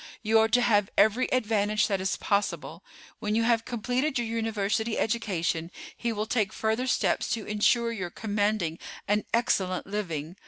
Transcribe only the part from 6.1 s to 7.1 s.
will take further